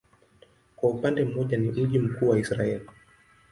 [0.75, 2.81] Kwa upande mmoja ni mji mkuu wa Israel.